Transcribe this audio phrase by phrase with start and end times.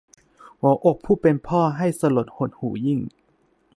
[0.59, 2.99] หัวอกผู้เป็นพ่อให้สลดหดหู่ยิ่ง